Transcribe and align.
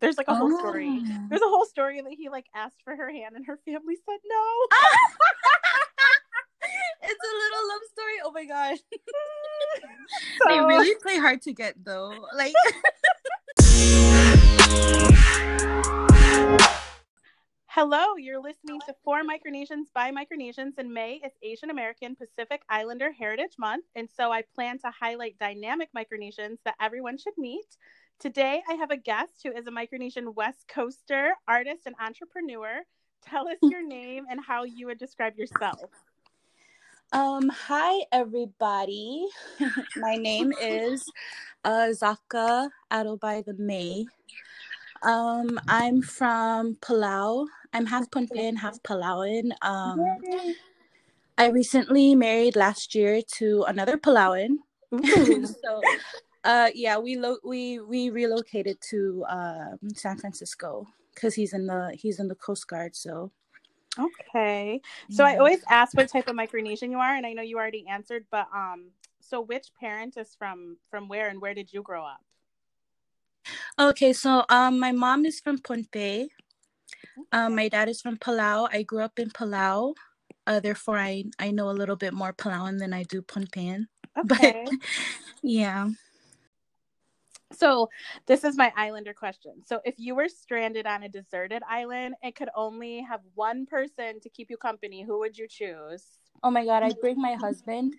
There's 0.00 0.16
like 0.16 0.28
a 0.28 0.34
whole 0.34 0.56
story. 0.58 1.02
Oh. 1.04 1.26
There's 1.28 1.42
a 1.42 1.48
whole 1.48 1.64
story 1.66 2.00
that 2.00 2.12
he 2.12 2.28
like 2.28 2.46
asked 2.54 2.82
for 2.84 2.94
her 2.94 3.10
hand 3.10 3.34
and 3.36 3.44
her 3.46 3.58
family 3.64 3.96
said 3.96 4.18
no. 4.26 4.66
it's 7.02 7.24
a 7.24 7.34
little 7.36 7.68
love 7.68 7.82
story. 7.92 8.14
Oh 8.24 8.32
my 8.32 8.44
gosh. 8.44 8.78
So- 10.42 10.48
they 10.48 10.58
really 10.60 10.94
play 11.02 11.18
hard 11.18 11.42
to 11.42 11.52
get 11.52 11.74
though. 11.84 12.14
Like 12.34 12.54
Hello, 17.70 18.16
you're 18.16 18.40
listening 18.42 18.80
to 18.86 18.94
For 19.04 19.20
Micronesians 19.22 19.84
by 19.94 20.10
Micronesians, 20.10 20.78
and 20.78 20.92
May 20.92 21.20
is 21.24 21.32
Asian 21.42 21.70
American 21.70 22.16
Pacific 22.16 22.62
Islander 22.68 23.12
Heritage 23.12 23.52
Month, 23.58 23.84
and 23.94 24.08
so 24.16 24.32
I 24.32 24.42
plan 24.54 24.78
to 24.80 24.90
highlight 24.90 25.38
dynamic 25.38 25.90
Micronesians 25.96 26.56
that 26.64 26.74
everyone 26.80 27.18
should 27.18 27.34
meet. 27.36 27.66
Today, 28.20 28.62
I 28.68 28.74
have 28.74 28.90
a 28.90 28.96
guest 28.96 29.44
who 29.44 29.52
is 29.52 29.68
a 29.68 29.70
Micronesian 29.70 30.34
West 30.34 30.66
Coaster, 30.66 31.34
artist, 31.46 31.82
and 31.86 31.94
entrepreneur. 32.00 32.80
Tell 33.24 33.46
us 33.46 33.58
your 33.62 33.86
name 33.86 34.24
and 34.28 34.40
how 34.44 34.64
you 34.64 34.86
would 34.86 34.98
describe 34.98 35.38
yourself. 35.38 35.88
Um, 37.12 37.48
hi 37.48 38.00
everybody. 38.10 39.28
My 39.96 40.16
name 40.16 40.52
is 40.60 41.08
uh, 41.64 41.92
Zaka 41.92 42.70
Adobai 42.90 43.44
the 43.44 43.54
May. 43.54 44.04
Um, 45.04 45.60
I'm 45.68 46.02
from 46.02 46.74
Palau. 46.80 47.46
I'm 47.72 47.86
half 47.86 48.10
Pohnpeian, 48.10 48.56
half 48.56 48.82
Palauan. 48.82 49.52
Um, 49.62 50.04
I 51.38 51.50
recently 51.50 52.16
married 52.16 52.56
last 52.56 52.96
year 52.96 53.22
to 53.36 53.62
another 53.68 53.96
Palauan. 53.96 54.56
so, 54.90 55.80
uh, 56.44 56.70
yeah, 56.74 56.98
we 56.98 57.16
lo- 57.16 57.38
we 57.44 57.80
we 57.80 58.10
relocated 58.10 58.80
to 58.90 59.24
um, 59.28 59.78
San 59.94 60.18
Francisco 60.18 60.86
because 61.14 61.34
he's 61.34 61.52
in 61.52 61.66
the 61.66 61.96
he's 61.98 62.20
in 62.20 62.28
the 62.28 62.34
Coast 62.34 62.66
Guard. 62.68 62.94
So, 62.94 63.32
Okay. 63.98 64.80
So 65.10 65.24
I 65.24 65.36
always 65.36 65.62
ask 65.68 65.96
what 65.96 66.08
type 66.08 66.28
of 66.28 66.36
Micronesian 66.36 66.90
you 66.90 66.98
are, 66.98 67.14
and 67.16 67.26
I 67.26 67.32
know 67.32 67.42
you 67.42 67.58
already 67.58 67.86
answered, 67.88 68.24
but 68.30 68.46
um, 68.54 68.90
so 69.20 69.40
which 69.40 69.68
parent 69.80 70.16
is 70.16 70.34
from 70.38 70.76
from 70.90 71.08
where, 71.08 71.28
and 71.28 71.40
where 71.40 71.54
did 71.54 71.72
you 71.72 71.82
grow 71.82 72.04
up? 72.04 72.20
Okay, 73.78 74.12
so 74.12 74.44
um, 74.48 74.78
my 74.78 74.92
mom 74.92 75.24
is 75.24 75.40
from 75.40 75.58
Pohnpei. 75.58 76.28
Um, 77.32 77.56
my 77.56 77.68
dad 77.68 77.88
is 77.88 78.00
from 78.00 78.16
Palau. 78.16 78.68
I 78.72 78.82
grew 78.82 79.02
up 79.02 79.18
in 79.18 79.30
Palau. 79.30 79.94
Uh, 80.46 80.60
therefore, 80.60 80.98
I 80.98 81.24
I 81.38 81.50
know 81.50 81.70
a 81.70 81.76
little 81.76 81.96
bit 81.96 82.14
more 82.14 82.32
Palauan 82.32 82.78
than 82.78 82.92
I 82.92 83.02
do 83.02 83.22
Pohnpeian. 83.22 83.86
Okay. 84.18 84.66
Yeah. 85.42 85.88
So 87.52 87.88
this 88.26 88.44
is 88.44 88.56
my 88.56 88.72
islander 88.76 89.14
question. 89.14 89.62
So 89.64 89.80
if 89.84 89.94
you 89.98 90.14
were 90.14 90.28
stranded 90.28 90.86
on 90.86 91.02
a 91.02 91.08
deserted 91.08 91.62
island 91.68 92.14
and 92.22 92.34
could 92.34 92.50
only 92.54 93.02
have 93.02 93.20
one 93.34 93.66
person 93.66 94.20
to 94.20 94.28
keep 94.28 94.50
you 94.50 94.56
company, 94.56 95.02
who 95.02 95.18
would 95.20 95.36
you 95.38 95.48
choose? 95.48 96.04
Oh 96.42 96.50
my 96.50 96.64
God, 96.64 96.82
I'd 96.82 97.00
bring 97.00 97.20
my 97.20 97.34
husband. 97.34 97.96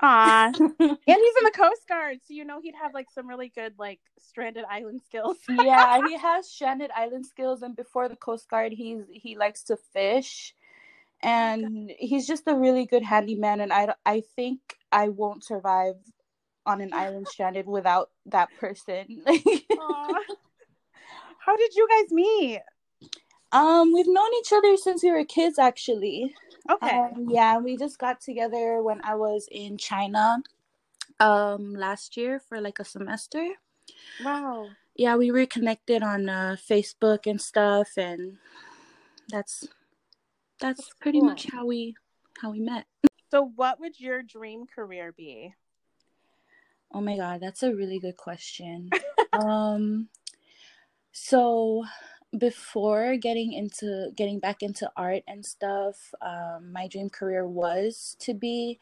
Ah, 0.00 0.50
and 0.58 0.68
he's 0.78 0.98
in 1.08 1.44
the 1.44 1.52
Coast 1.54 1.86
Guard, 1.88 2.18
so 2.26 2.34
you 2.34 2.44
know 2.44 2.60
he'd 2.60 2.74
have 2.74 2.94
like 2.94 3.08
some 3.10 3.28
really 3.28 3.50
good 3.54 3.74
like 3.78 4.00
stranded 4.18 4.64
island 4.68 5.00
skills. 5.04 5.36
yeah, 5.48 6.00
he 6.06 6.16
has 6.16 6.48
stranded 6.48 6.90
island 6.96 7.26
skills, 7.26 7.62
and 7.62 7.76
before 7.76 8.08
the 8.08 8.16
Coast 8.16 8.48
Guard, 8.48 8.72
he's 8.72 9.02
he 9.12 9.36
likes 9.36 9.62
to 9.64 9.76
fish, 9.76 10.54
and 11.22 11.92
he's 11.98 12.26
just 12.26 12.44
a 12.48 12.54
really 12.54 12.86
good 12.86 13.02
handyman. 13.02 13.60
And 13.60 13.72
I 13.72 13.94
I 14.04 14.22
think 14.34 14.60
I 14.90 15.08
won't 15.08 15.44
survive 15.44 15.96
on 16.66 16.80
an 16.80 16.92
island 16.92 17.28
stranded 17.28 17.66
without 17.66 18.10
that 18.26 18.48
person. 18.58 19.06
How 21.38 21.56
did 21.56 21.74
you 21.74 21.88
guys 21.88 22.12
meet? 22.12 22.60
um, 23.52 23.92
we've 23.92 24.08
known 24.08 24.32
each 24.40 24.52
other 24.52 24.76
since 24.76 25.02
we 25.02 25.10
were 25.10 25.24
kids, 25.24 25.58
actually. 25.58 26.34
Okay. 26.70 26.98
Um, 26.98 27.26
yeah, 27.28 27.58
we 27.58 27.76
just 27.76 27.98
got 27.98 28.20
together 28.20 28.82
when 28.82 29.00
I 29.04 29.14
was 29.14 29.48
in 29.50 29.76
China 29.78 30.42
um 31.20 31.74
last 31.74 32.16
year 32.16 32.40
for 32.40 32.60
like 32.60 32.78
a 32.78 32.84
semester. 32.84 33.46
wow. 34.24 34.68
Yeah, 34.96 35.16
we 35.16 35.30
reconnected 35.30 36.02
on 36.02 36.28
uh, 36.28 36.56
Facebook 36.70 37.26
and 37.26 37.40
stuff 37.40 37.96
and 37.96 38.38
that's 39.28 39.68
that's, 40.60 40.78
That's 40.78 40.94
pretty 41.00 41.20
cool. 41.20 41.30
much 41.30 41.46
how 41.50 41.66
we 41.66 41.94
how 42.40 42.50
we 42.52 42.60
met. 42.60 42.86
So 43.30 43.50
what 43.56 43.80
would 43.80 43.98
your 43.98 44.22
dream 44.22 44.66
career 44.66 45.12
be? 45.12 45.54
Oh 46.94 47.00
my 47.00 47.16
god, 47.16 47.40
that's 47.40 47.62
a 47.62 47.74
really 47.74 47.98
good 47.98 48.16
question. 48.16 48.90
um 49.32 50.08
so 51.12 51.84
before 52.38 53.16
getting 53.16 53.52
into 53.52 54.10
getting 54.16 54.38
back 54.38 54.62
into 54.62 54.90
art 54.96 55.22
and 55.28 55.44
stuff, 55.44 56.14
um, 56.22 56.72
my 56.72 56.88
dream 56.88 57.10
career 57.10 57.46
was 57.46 58.16
to 58.20 58.32
be 58.34 58.78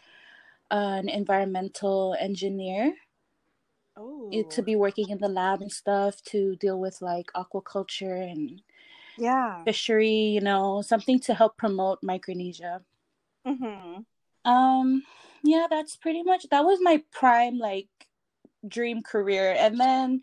an 0.71 1.09
environmental 1.09 2.17
engineer. 2.21 2.95
Oh. 3.97 4.45
to 4.51 4.63
be 4.63 4.77
working 4.77 5.11
in 5.11 5.19
the 5.19 5.29
lab 5.29 5.61
and 5.63 5.73
stuff 5.73 6.23
to 6.23 6.57
deal 6.57 6.79
with 6.81 7.01
like 7.03 7.31
aquaculture 7.35 8.23
and 8.31 8.63
Yeah. 9.17 9.63
fishery 9.65 10.09
you 10.37 10.41
know 10.41 10.83
something 10.83 11.19
to 11.21 11.35
help 11.35 11.57
promote 11.57 11.99
micronesia 12.03 12.83
Mhm. 13.45 14.05
um 14.45 15.03
yeah 15.45 15.67
that's 15.71 15.97
pretty 15.97 16.23
much 16.23 16.47
that 16.51 16.65
was 16.65 16.79
my 16.83 17.03
prime 17.13 17.59
like 17.59 17.89
dream 18.67 19.03
career 19.03 19.55
and 19.59 19.81
then 19.81 20.21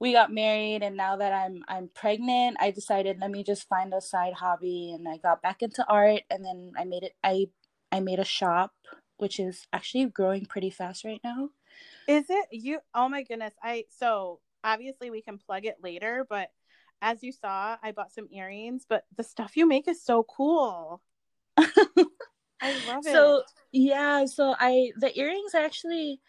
we 0.00 0.12
got 0.12 0.32
married 0.32 0.82
and 0.82 0.96
now 0.96 1.16
that 1.16 1.32
i'm 1.32 1.62
i'm 1.68 1.88
pregnant 1.94 2.56
i 2.60 2.70
decided 2.70 3.18
let 3.20 3.30
me 3.30 3.44
just 3.44 3.68
find 3.68 3.92
a 3.94 4.00
side 4.00 4.34
hobby 4.34 4.92
and 4.92 5.08
i 5.08 5.16
got 5.18 5.42
back 5.42 5.62
into 5.62 5.84
art 5.88 6.22
and 6.30 6.44
then 6.44 6.72
i 6.78 6.84
made 6.84 7.02
it 7.02 7.12
i 7.24 7.46
i 7.92 8.00
made 8.00 8.18
a 8.18 8.24
shop 8.24 8.72
which 9.18 9.40
is 9.40 9.66
actually 9.72 10.04
growing 10.06 10.44
pretty 10.46 10.70
fast 10.70 11.04
right 11.04 11.20
now 11.24 11.50
Is 12.06 12.26
it 12.30 12.46
you? 12.50 12.80
Oh 12.94 13.08
my 13.08 13.22
goodness. 13.22 13.54
I 13.62 13.84
so 13.90 14.40
obviously 14.64 15.10
we 15.10 15.22
can 15.22 15.38
plug 15.38 15.66
it 15.66 15.76
later, 15.82 16.26
but 16.28 16.50
as 17.00 17.22
you 17.22 17.32
saw, 17.32 17.76
I 17.82 17.92
bought 17.92 18.12
some 18.12 18.28
earrings, 18.32 18.84
but 18.88 19.04
the 19.16 19.22
stuff 19.22 19.56
you 19.56 19.66
make 19.66 19.86
is 19.88 20.02
so 20.02 20.24
cool. 20.24 21.02
I 22.60 22.72
love 22.72 23.06
it. 23.06 23.12
so 23.12 23.42
yeah 23.72 24.24
so 24.26 24.54
i 24.58 24.90
the 24.96 25.16
earrings 25.18 25.54
actually 25.54 26.20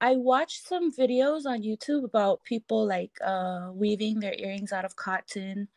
i 0.00 0.16
watched 0.16 0.66
some 0.66 0.92
videos 0.92 1.46
on 1.46 1.62
youtube 1.62 2.04
about 2.04 2.42
people 2.44 2.86
like 2.86 3.12
uh 3.24 3.70
weaving 3.72 4.20
their 4.20 4.34
earrings 4.34 4.72
out 4.72 4.84
of 4.84 4.96
cotton 4.96 5.68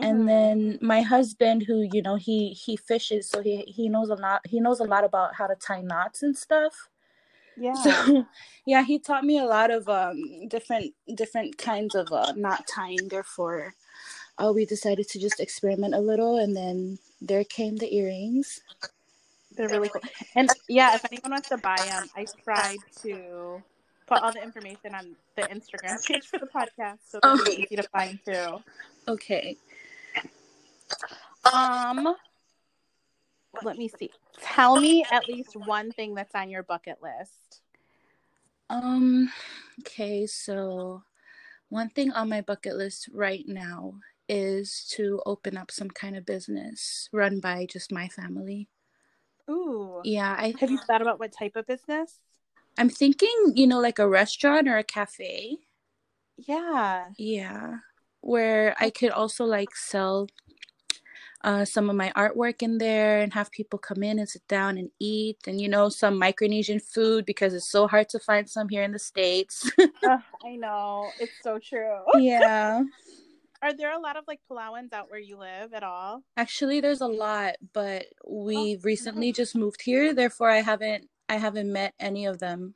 Mhm. 0.00 0.04
and 0.10 0.28
then 0.28 0.78
my 0.82 1.02
husband 1.02 1.62
who 1.62 1.82
you 1.82 2.02
know 2.02 2.16
he 2.16 2.50
he 2.50 2.76
fishes 2.76 3.28
so 3.28 3.40
he 3.42 3.62
he 3.62 3.88
knows 3.88 4.10
a 4.10 4.14
lot 4.16 4.40
he 4.46 4.60
knows 4.60 4.80
a 4.80 4.84
lot 4.84 5.04
about 5.04 5.34
how 5.34 5.46
to 5.46 5.54
tie 5.56 5.82
knots 5.82 6.22
and 6.22 6.36
stuff 6.36 6.88
yeah. 7.56 7.72
so 7.74 8.26
yeah 8.66 8.82
he 8.82 8.98
taught 8.98 9.24
me 9.24 9.38
a 9.38 9.44
lot 9.44 9.70
of 9.70 9.88
um 9.88 10.48
different 10.48 10.94
different 11.14 11.56
kinds 11.58 11.94
of 11.94 12.12
uh, 12.12 12.32
knot 12.36 12.66
tying 12.66 13.08
therefore 13.08 13.74
uh, 14.38 14.52
we 14.54 14.64
decided 14.66 15.08
to 15.08 15.18
just 15.20 15.38
experiment 15.40 15.94
a 15.94 16.00
little 16.00 16.38
and 16.38 16.56
then 16.56 16.98
there 17.20 17.44
came 17.44 17.76
the 17.76 17.94
earrings 17.94 18.60
They're 19.56 19.68
really 19.68 19.88
cool. 19.88 20.02
And 20.36 20.48
yeah, 20.68 20.94
if 20.94 21.04
anyone 21.10 21.32
wants 21.32 21.48
to 21.50 21.58
buy 21.58 21.76
them, 21.76 22.08
I 22.16 22.26
tried 22.44 22.78
to 23.02 23.62
put 24.06 24.22
all 24.22 24.32
the 24.32 24.42
information 24.42 24.94
on 24.94 25.14
the 25.36 25.42
Instagram 25.42 26.04
page 26.06 26.26
for 26.26 26.38
the 26.38 26.46
podcast 26.46 26.98
so 27.08 27.20
that 27.22 27.40
Okay. 27.40 27.50
it's 27.52 27.72
easy 27.72 27.76
to 27.76 27.82
find 27.84 28.18
too. 28.24 28.62
okay 29.08 29.56
Um, 31.52 32.14
let 33.62 33.76
me 33.76 33.88
see. 33.88 34.10
Tell 34.40 34.80
me 34.80 35.04
at 35.10 35.28
least 35.28 35.54
one 35.54 35.92
thing 35.92 36.14
that's 36.14 36.34
on 36.34 36.50
your 36.50 36.62
bucket 36.62 36.98
list. 37.02 37.60
Um, 38.70 39.30
okay, 39.80 40.26
so 40.26 41.02
one 41.68 41.90
thing 41.90 42.10
on 42.12 42.28
my 42.28 42.40
bucket 42.40 42.76
list 42.76 43.08
right 43.12 43.44
now 43.46 43.94
is 44.28 44.86
to 44.92 45.20
open 45.26 45.56
up 45.56 45.70
some 45.70 45.90
kind 45.90 46.16
of 46.16 46.24
business 46.24 47.08
run 47.12 47.40
by 47.40 47.66
just 47.66 47.92
my 47.92 48.08
family. 48.08 48.68
Ooh. 49.50 50.00
Yeah, 50.04 50.34
I 50.38 50.54
Have 50.60 50.70
you 50.70 50.78
thought 50.78 51.02
about 51.02 51.18
what 51.18 51.32
type 51.32 51.56
of 51.56 51.66
business? 51.66 52.20
I'm 52.78 52.88
thinking, 52.88 53.52
you 53.54 53.66
know, 53.66 53.80
like 53.80 53.98
a 53.98 54.08
restaurant 54.08 54.68
or 54.68 54.76
a 54.76 54.84
cafe. 54.84 55.58
Yeah. 56.36 57.06
Yeah, 57.16 57.78
where 58.20 58.74
I 58.80 58.90
could 58.90 59.10
also 59.10 59.44
like 59.44 59.76
sell 59.76 60.28
uh, 61.42 61.64
some 61.64 61.90
of 61.90 61.96
my 61.96 62.10
artwork 62.16 62.62
in 62.62 62.78
there 62.78 63.20
and 63.20 63.34
have 63.34 63.50
people 63.50 63.78
come 63.78 64.02
in 64.02 64.18
and 64.18 64.28
sit 64.28 64.46
down 64.48 64.78
and 64.78 64.90
eat 64.98 65.36
and 65.46 65.60
you 65.60 65.68
know 65.68 65.90
some 65.90 66.18
Micronesian 66.18 66.82
food 66.82 67.26
because 67.26 67.52
it's 67.52 67.70
so 67.70 67.86
hard 67.86 68.08
to 68.08 68.18
find 68.18 68.48
some 68.48 68.68
here 68.68 68.82
in 68.82 68.92
the 68.92 68.98
states. 68.98 69.70
Ugh, 69.78 70.20
I 70.44 70.56
know. 70.56 71.10
It's 71.20 71.42
so 71.42 71.58
true. 71.58 72.00
yeah. 72.14 72.82
Are 73.62 73.72
there 73.72 73.92
a 73.92 74.00
lot 74.00 74.16
of 74.16 74.24
like 74.26 74.40
Palauans 74.50 74.92
out 74.92 75.10
where 75.10 75.18
you 75.18 75.38
live 75.38 75.72
at 75.72 75.82
all? 75.82 76.22
Actually, 76.36 76.80
there's 76.80 77.00
a 77.00 77.06
lot, 77.06 77.54
but 77.72 78.06
we 78.28 78.76
Oh, 78.76 78.80
recently 78.82 79.32
just 79.32 79.54
moved 79.56 79.82
here, 79.82 80.12
therefore 80.12 80.50
I 80.50 80.60
haven't 80.60 81.08
I 81.28 81.36
haven't 81.36 81.72
met 81.72 81.94
any 81.98 82.26
of 82.26 82.38
them. 82.38 82.74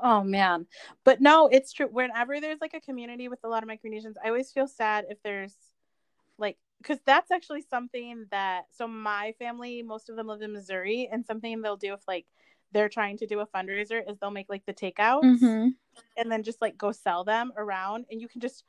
Oh 0.00 0.22
man. 0.22 0.66
But 1.04 1.20
no, 1.20 1.48
it's 1.48 1.72
true. 1.72 1.88
Whenever 1.90 2.40
there's 2.40 2.60
like 2.60 2.74
a 2.74 2.80
community 2.80 3.28
with 3.28 3.40
a 3.42 3.48
lot 3.48 3.62
of 3.64 3.68
Micronesians, 3.68 4.14
I 4.24 4.28
always 4.28 4.52
feel 4.52 4.68
sad 4.68 5.06
if 5.08 5.18
there's 5.22 5.56
like 6.38 6.58
because 6.78 6.98
that's 7.04 7.30
actually 7.30 7.62
something 7.62 8.26
that 8.30 8.64
so 8.72 8.86
my 8.86 9.34
family, 9.38 9.82
most 9.82 10.08
of 10.08 10.16
them 10.16 10.28
live 10.28 10.42
in 10.42 10.52
Missouri, 10.52 11.08
and 11.10 11.26
something 11.26 11.60
they'll 11.60 11.76
do 11.76 11.92
if 11.94 12.00
like 12.06 12.26
they're 12.72 12.88
trying 12.88 13.18
to 13.18 13.26
do 13.26 13.40
a 13.40 13.46
fundraiser 13.46 14.00
is 14.08 14.16
they'll 14.18 14.30
make 14.30 14.48
like 14.48 14.64
the 14.64 14.72
takeouts 14.72 15.24
Mm-hmm. 15.24 15.68
and 16.16 16.30
then 16.30 16.44
just 16.44 16.60
like 16.62 16.78
go 16.78 16.92
sell 16.92 17.24
them 17.24 17.52
around 17.56 18.06
and 18.12 18.20
you 18.20 18.28
can 18.28 18.40
just 18.40 18.64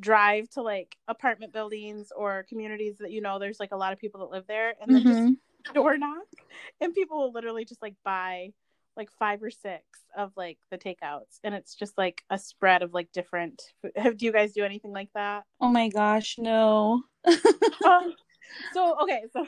drive 0.00 0.48
to 0.50 0.62
like 0.62 0.96
apartment 1.08 1.52
buildings 1.52 2.12
or 2.16 2.44
communities 2.48 2.96
that 2.98 3.10
you 3.10 3.20
know 3.20 3.38
there's 3.38 3.60
like 3.60 3.72
a 3.72 3.76
lot 3.76 3.92
of 3.92 3.98
people 3.98 4.20
that 4.20 4.30
live 4.30 4.46
there 4.46 4.74
and 4.80 4.94
then 4.94 5.02
Mm-hmm. 5.02 5.26
just 5.26 5.34
door 5.74 5.96
knock 5.96 6.26
and 6.80 6.94
people 6.94 7.18
will 7.18 7.32
literally 7.32 7.64
just 7.64 7.82
like 7.82 7.94
buy 8.04 8.50
like 8.96 9.10
five 9.18 9.42
or 9.42 9.50
six 9.50 9.82
of 10.16 10.32
like 10.36 10.58
the 10.70 10.78
takeouts 10.78 11.40
and 11.44 11.54
it's 11.54 11.74
just 11.74 11.96
like 11.98 12.22
a 12.30 12.38
spread 12.38 12.82
of 12.82 12.94
like 12.94 13.10
different 13.12 13.62
have 13.96 14.16
do 14.16 14.26
you 14.26 14.32
guys 14.32 14.52
do 14.52 14.64
anything 14.64 14.92
like 14.92 15.10
that 15.14 15.44
Oh 15.60 15.68
my 15.68 15.88
gosh, 15.88 16.36
no. 16.38 17.02
um, 17.84 18.14
so 18.72 18.96
okay 19.02 19.24
so 19.32 19.46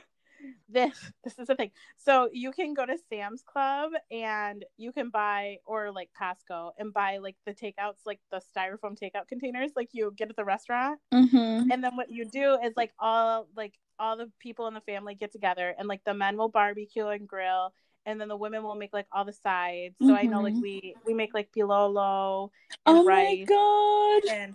this 0.68 1.12
this 1.24 1.38
is 1.38 1.46
the 1.46 1.54
thing 1.54 1.70
so 1.96 2.28
you 2.32 2.50
can 2.52 2.74
go 2.74 2.84
to 2.86 2.96
sam's 3.10 3.42
club 3.42 3.92
and 4.10 4.64
you 4.76 4.92
can 4.92 5.10
buy 5.10 5.56
or 5.64 5.90
like 5.90 6.10
costco 6.20 6.70
and 6.78 6.92
buy 6.92 7.18
like 7.18 7.36
the 7.46 7.52
takeouts 7.54 8.04
like 8.06 8.20
the 8.30 8.40
styrofoam 8.56 8.98
takeout 8.98 9.26
containers 9.28 9.70
like 9.76 9.88
you 9.92 10.12
get 10.16 10.30
at 10.30 10.36
the 10.36 10.44
restaurant 10.44 10.98
Mm-hmm. 11.12 11.70
and 11.70 11.82
then 11.84 11.96
what 11.96 12.10
you 12.10 12.24
do 12.24 12.58
is 12.62 12.72
like 12.76 12.92
all 12.98 13.48
like 13.56 13.74
all 13.98 14.16
the 14.16 14.30
people 14.38 14.66
in 14.68 14.74
the 14.74 14.80
family 14.82 15.14
get 15.14 15.32
together 15.32 15.74
and 15.78 15.88
like 15.88 16.02
the 16.04 16.14
men 16.14 16.36
will 16.36 16.48
barbecue 16.48 17.06
and 17.08 17.26
grill 17.26 17.72
and 18.06 18.20
then 18.20 18.28
the 18.28 18.36
women 18.36 18.62
will 18.62 18.74
make 18.74 18.92
like 18.92 19.06
all 19.12 19.24
the 19.24 19.32
sides 19.32 19.94
so 20.06 20.14
i 20.14 20.22
know 20.24 20.40
like 20.42 20.54
Mhm. 20.54 20.60
we 20.62 20.94
we 21.04 21.14
make 21.14 21.34
like 21.34 21.50
pilolo 21.52 22.50
and 22.86 22.98
Oh 22.98 23.04
my 23.04 23.44
god. 23.46 24.22
and 24.32 24.54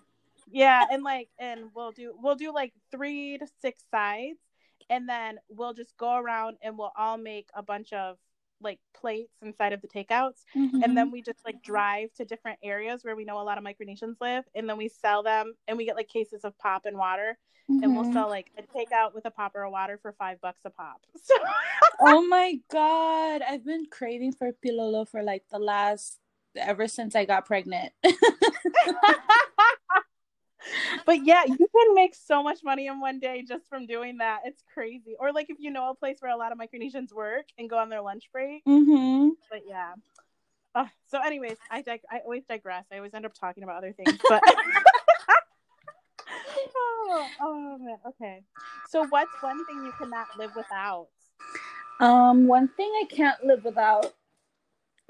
yeah 0.51 0.85
and 0.91 1.03
like 1.03 1.29
and 1.39 1.65
we'll 1.75 1.91
do 1.91 2.13
we'll 2.21 2.35
do 2.35 2.51
like 2.53 2.73
three 2.91 3.37
to 3.37 3.47
six 3.61 3.83
sides 3.91 4.37
and 4.89 5.07
then 5.07 5.39
we'll 5.49 5.73
just 5.73 5.95
go 5.97 6.15
around 6.15 6.57
and 6.61 6.77
we'll 6.77 6.91
all 6.97 7.17
make 7.17 7.47
a 7.53 7.63
bunch 7.63 7.93
of 7.93 8.17
like 8.61 8.79
plates 8.93 9.33
inside 9.41 9.73
of 9.73 9.81
the 9.81 9.87
takeouts 9.87 10.43
Mm-hmm. 10.55 10.81
and 10.83 10.95
then 10.97 11.11
we 11.11 11.21
just 11.21 11.39
like 11.45 11.61
drive 11.63 12.13
to 12.13 12.23
different 12.25 12.59
areas 12.63 13.03
where 13.03 13.15
we 13.15 13.25
know 13.25 13.41
a 13.41 13.43
lot 13.43 13.57
of 13.57 13.63
micronesians 13.63 14.15
live 14.21 14.45
and 14.55 14.69
then 14.69 14.77
we 14.77 14.87
sell 14.87 15.21
them 15.23 15.53
and 15.67 15.77
we 15.77 15.85
get 15.85 15.95
like 15.97 16.07
cases 16.07 16.43
of 16.45 16.57
pop 16.59 16.85
and 16.85 16.97
water 16.97 17.37
and 17.81 17.93
we'll 17.95 18.05
Mhm. 18.05 18.13
sell 18.13 18.29
like 18.29 18.51
a 18.57 18.61
takeout 18.61 19.13
with 19.13 19.25
a 19.25 19.31
pop 19.31 19.53
or 19.55 19.63
a 19.63 19.69
water 19.71 19.97
for 20.01 20.13
five 20.13 20.39
bucks 20.41 20.61
a 20.65 20.69
pop 20.69 21.01
so 21.23 21.33
Oh 21.99 22.25
my 22.27 22.59
god, 22.71 23.41
I've 23.47 23.63
been 23.65 23.85
craving 23.91 24.33
for 24.33 24.51
pilolo 24.65 25.07
for 25.07 25.21
like 25.23 25.43
the 25.51 25.59
last 25.59 26.19
ever 26.55 26.87
since 26.87 27.15
I 27.15 27.25
got 27.25 27.45
pregnant. 27.45 27.91
but 31.05 31.25
yeah 31.25 31.43
you 31.45 31.57
can 31.57 31.95
make 31.95 32.15
so 32.15 32.43
much 32.43 32.59
money 32.63 32.87
in 32.87 32.99
one 32.99 33.19
day 33.19 33.43
just 33.47 33.67
from 33.67 33.85
doing 33.85 34.17
that. 34.17 34.41
It's 34.45 34.63
crazy. 34.73 35.15
Or 35.19 35.31
like 35.31 35.49
if 35.49 35.57
you 35.59 35.71
know 35.71 35.89
a 35.89 35.95
place 35.95 36.17
where 36.19 36.31
a 36.31 36.37
lot 36.37 36.51
of 36.51 36.57
micronesians 36.57 37.13
work 37.13 37.45
and 37.57 37.69
go 37.69 37.77
on 37.77 37.89
their 37.89 38.01
lunch 38.01 38.29
break. 38.31 38.63
Mm-hmm. 38.65 39.29
but 39.49 39.61
yeah. 39.67 39.93
Uh, 40.75 40.85
so 41.05 41.19
anyways 41.23 41.57
I, 41.69 41.81
dig- 41.81 42.01
I 42.11 42.19
always 42.19 42.43
digress. 42.45 42.85
I 42.91 42.97
always 42.97 43.13
end 43.13 43.25
up 43.25 43.33
talking 43.33 43.63
about 43.63 43.77
other 43.77 43.93
things 43.93 44.17
but 44.27 44.41
oh, 46.75 47.27
oh 47.41 47.77
man. 47.79 47.97
Okay. 48.07 48.43
So 48.89 49.05
what's 49.09 49.31
one 49.41 49.65
thing 49.65 49.83
you 49.83 49.93
cannot 49.97 50.27
live 50.37 50.51
without? 50.55 51.07
Um, 51.99 52.47
one 52.47 52.67
thing 52.69 52.91
I 53.01 53.05
can't 53.09 53.43
live 53.43 53.63
without. 53.63 54.13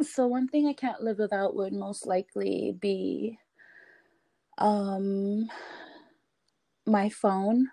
So 0.02 0.28
one 0.28 0.48
thing 0.48 0.68
I 0.68 0.74
can't 0.74 1.02
live 1.02 1.20
without 1.20 1.56
would 1.56 1.74
most 1.74 2.06
likely 2.06 2.76
be 2.80 3.40
um 4.58 5.48
my 6.86 7.10
phone. 7.10 7.68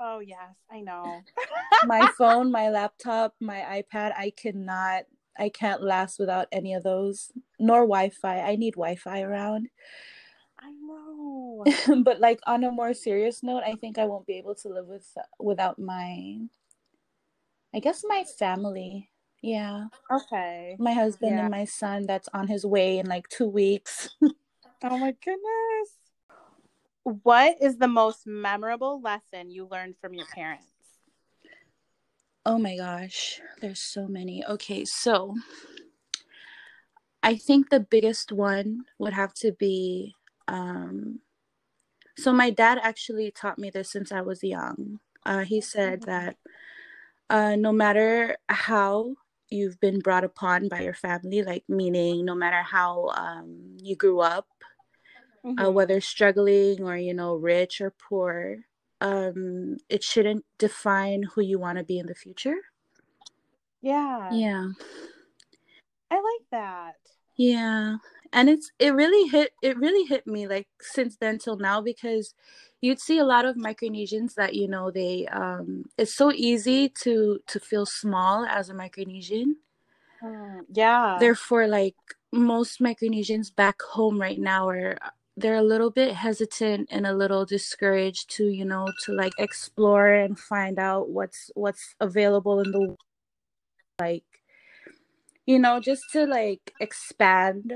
oh 0.00 0.20
yes 0.20 0.54
i 0.70 0.80
know 0.80 1.22
my 1.86 2.06
phone, 2.18 2.50
my 2.50 2.68
laptop, 2.70 3.34
my 3.40 3.82
iPad. 3.82 4.12
I 4.16 4.32
cannot 4.36 5.04
I 5.38 5.50
can't 5.50 5.82
last 5.82 6.18
without 6.18 6.48
any 6.50 6.72
of 6.72 6.82
those. 6.82 7.30
Nor 7.58 7.80
Wi-Fi. 7.80 8.40
I 8.40 8.56
need 8.56 8.74
Wi-Fi 8.74 9.20
around. 9.20 9.68
i 10.58 10.70
know 10.70 11.64
but 12.02 12.20
like 12.20 12.40
on 12.46 12.64
a 12.64 12.70
more 12.70 12.94
serious 12.94 13.42
note, 13.42 13.62
I 13.66 13.74
think 13.74 13.98
I 13.98 14.06
won't 14.06 14.26
be 14.26 14.38
able 14.38 14.54
to 14.56 14.68
live 14.68 14.86
with 14.86 15.06
without 15.38 15.78
my 15.78 16.38
I 17.74 17.80
guess 17.80 18.02
my 18.08 18.24
family. 18.38 19.10
Yeah. 19.42 19.86
okay 20.10 20.76
My 20.78 20.92
husband 20.92 21.32
Yeah. 21.32 21.42
and 21.42 21.50
my 21.50 21.64
son 21.66 22.06
that's 22.06 22.28
on 22.32 22.48
his 22.48 22.64
way 22.64 22.98
in 22.98 23.06
like 23.06 23.28
2 23.28 23.46
weeks. 23.48 24.08
Oh 24.84 24.98
my 24.98 25.14
goodness 25.24 25.90
what 27.02 27.56
is 27.60 27.76
the 27.78 27.88
most 27.88 28.26
memorable 28.26 29.00
lesson 29.00 29.50
you 29.50 29.66
learned 29.66 29.96
from 30.00 30.12
your 30.14 30.26
parents 30.34 30.64
Oh 32.48 32.58
my 32.58 32.76
gosh, 32.76 33.40
there's 33.60 33.80
so 33.80 34.06
many. 34.06 34.44
Okay, 34.46 34.84
so 34.84 35.34
I 37.20 37.34
think 37.34 37.70
the 37.70 37.80
biggest 37.80 38.30
one 38.30 38.84
would 39.00 39.12
have 39.14 39.34
to 39.42 39.50
be 39.50 40.14
um 40.46 41.18
so 42.16 42.32
my 42.32 42.50
dad 42.50 42.78
actually 42.80 43.32
taught 43.32 43.58
me 43.58 43.68
this 43.68 43.90
since 43.90 44.12
I 44.12 44.20
was 44.20 44.44
young. 44.44 45.00
Uh 45.24 45.40
he 45.42 45.60
said 45.60 46.02
Mhm. 46.02 46.06
that 46.06 46.36
uh 47.28 47.56
no 47.56 47.72
matter 47.72 48.36
how 48.48 49.16
you've 49.50 49.80
been 49.80 50.00
brought 50.00 50.24
upon 50.24 50.68
by 50.68 50.80
your 50.82 50.94
family, 50.94 51.42
like 51.42 51.64
meaning 51.68 52.24
no 52.24 52.34
matter 52.34 52.62
how 52.62 53.08
um 53.16 53.76
you 53.82 53.96
grew 53.96 54.20
up, 54.20 54.46
uh, 55.58 55.70
Mhm. 55.70 55.72
whether 55.72 56.00
struggling 56.00 56.82
or 56.82 56.96
you 56.96 57.14
know 57.14 57.34
rich 57.34 57.80
or 57.80 57.90
poor, 57.90 58.58
um 59.00 59.76
it 59.88 60.02
shouldn't 60.02 60.44
define 60.58 61.22
who 61.34 61.42
you 61.42 61.58
want 61.58 61.78
to 61.78 61.84
be 61.84 61.98
in 61.98 62.06
the 62.06 62.14
future. 62.14 62.56
yeah 63.80 64.42
Yeah. 64.42 64.68
i 66.10 66.14
like 66.16 66.46
that 66.50 66.96
Yeah. 67.36 67.96
And 68.36 68.50
it's 68.50 68.70
it 68.78 68.92
really 68.92 69.28
hit 69.30 69.52
it 69.62 69.78
really 69.78 70.06
hit 70.06 70.26
me 70.26 70.46
like 70.46 70.68
since 70.82 71.16
then 71.16 71.38
till 71.38 71.56
now 71.56 71.80
because 71.80 72.34
you'd 72.82 73.00
see 73.00 73.18
a 73.18 73.24
lot 73.24 73.46
of 73.46 73.56
Micronesians 73.56 74.34
that 74.34 74.52
you 74.54 74.68
know 74.68 74.90
they 74.90 75.26
um 75.28 75.86
it's 75.96 76.14
so 76.14 76.30
easy 76.30 76.90
to 77.02 77.40
to 77.46 77.58
feel 77.58 77.86
small 77.86 78.44
as 78.44 78.68
a 78.68 78.74
Micronesian. 78.74 79.54
Mm, 80.22 80.66
yeah 80.70 81.16
Therefore 81.18 81.66
like 81.66 81.96
most 82.30 82.78
Micronesians 82.78 83.54
back 83.56 83.80
home 83.80 84.20
right 84.20 84.38
now 84.38 84.68
are 84.68 84.98
they're 85.38 85.56
a 85.56 85.62
little 85.62 85.90
bit 85.90 86.14
hesitant 86.14 86.88
and 86.90 87.06
a 87.06 87.14
little 87.14 87.46
discouraged 87.46 88.28
to 88.36 88.48
you 88.48 88.66
know 88.66 88.86
to 89.04 89.12
like 89.12 89.32
explore 89.38 90.12
and 90.12 90.38
find 90.38 90.78
out 90.78 91.08
what's 91.08 91.50
what's 91.54 91.94
available 92.00 92.60
in 92.60 92.70
the 92.70 92.96
like 93.98 94.24
you 95.46 95.58
know 95.58 95.80
just 95.80 96.04
to 96.12 96.26
like 96.26 96.74
expand 96.80 97.72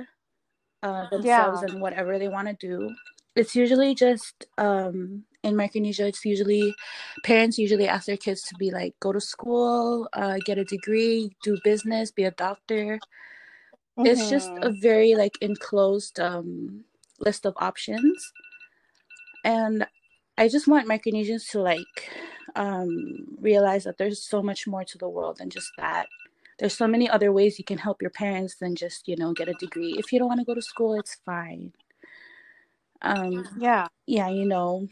uh, 0.82 1.08
themselves 1.10 1.62
Yeah. 1.62 1.68
and 1.68 1.80
whatever 1.80 2.18
they 2.18 2.28
want 2.28 2.48
to 2.48 2.54
do. 2.54 2.94
It's 3.36 3.54
usually 3.54 3.94
just 3.94 4.46
um 4.58 5.24
in 5.42 5.56
micronesia 5.56 6.06
it's 6.06 6.24
usually 6.24 6.74
parents 7.24 7.56
usually 7.58 7.88
ask 7.88 8.06
their 8.06 8.16
kids 8.18 8.42
to 8.42 8.54
be 8.56 8.70
like 8.70 8.94
go 9.00 9.10
to 9.12 9.20
school 9.20 10.06
uh 10.12 10.36
get 10.44 10.58
a 10.58 10.64
degree 10.64 11.30
do 11.42 11.56
business 11.64 12.10
be 12.10 12.24
a 12.24 12.30
doctor. 12.32 12.98
It's 14.04 14.28
just 14.28 14.50
a 14.62 14.70
very 14.70 15.14
like 15.14 15.36
enclosed 15.42 16.18
um 16.20 16.84
list 17.20 17.46
of 17.46 17.54
options. 17.58 18.32
And 19.44 19.86
i 20.38 20.48
just 20.48 20.68
want 20.68 20.88
micronesians 20.88 21.50
to 21.50 21.60
like 21.60 22.10
um 22.56 23.26
realize 23.40 23.84
that 23.84 23.98
there's 23.98 24.22
so 24.22 24.42
much 24.42 24.66
more 24.66 24.84
to 24.84 24.98
the 24.98 25.08
world 25.08 25.38
than 25.38 25.50
just 25.50 25.70
that 25.76 26.06
there's 26.60 26.76
so 26.76 26.86
many 26.86 27.08
other 27.08 27.32
ways 27.32 27.58
you 27.58 27.64
can 27.64 27.78
help 27.78 28.00
your 28.02 28.10
parents 28.10 28.56
than 28.56 28.76
just 28.76 29.08
you 29.08 29.16
know 29.16 29.32
get 29.32 29.48
a 29.48 29.54
degree. 29.54 29.96
If 29.98 30.12
you 30.12 30.18
don't 30.18 30.28
want 30.28 30.40
to 30.40 30.46
go 30.46 30.54
to 30.54 30.62
school 30.62 30.98
it's 31.00 31.16
fine. 31.26 31.72
Um 33.02 33.48
yeah. 33.58 33.88
yeah 34.06 34.28
you 34.28 34.44
know 34.44 34.86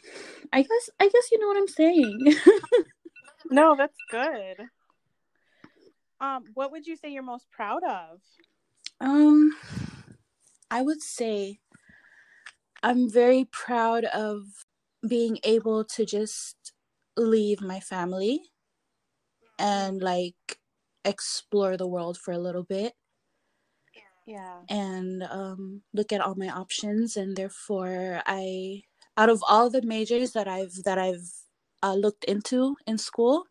i 0.50 0.62
guess 0.62 0.90
i 0.98 1.04
guess 1.04 1.30
you 1.30 1.38
know 1.38 1.46
what 1.46 1.58
i'm 1.58 1.68
saying. 1.68 2.34
No 3.50 3.76
that's 3.76 3.96
good. 4.10 4.56
Um 6.20 6.44
what 6.54 6.72
would 6.72 6.86
you 6.86 6.96
say 6.96 7.10
you're 7.10 7.22
most 7.22 7.50
proud 7.50 7.82
of? 7.84 8.20
Um, 9.00 9.52
I 10.70 10.82
would 10.82 11.00
say 11.02 11.60
I'm 12.82 13.10
very 13.10 13.46
proud 13.50 14.04
of 14.04 14.42
being 15.06 15.38
able 15.44 15.84
to 15.84 16.04
just 16.04 16.72
leave 17.16 17.60
my 17.60 17.80
family 17.80 18.42
and 19.58 20.00
like 20.02 20.58
explore 21.08 21.76
the 21.76 21.88
world 21.88 22.18
for 22.18 22.32
a 22.32 22.38
little 22.38 22.64
bit 22.64 22.94
yeah 24.26 24.60
and 24.68 25.22
um, 25.24 25.82
look 25.94 26.12
at 26.12 26.20
all 26.20 26.34
my 26.34 26.48
options 26.48 27.16
and 27.16 27.36
therefore 27.36 28.22
I 28.26 28.82
out 29.16 29.28
of 29.30 29.42
all 29.48 29.70
the 29.70 29.82
majors 29.82 30.32
that 30.32 30.46
I've 30.48 30.74
that 30.84 30.98
I've 30.98 31.28
uh, 31.82 31.94
looked 31.94 32.24
into 32.24 32.76
in 32.86 32.98
school 32.98 33.46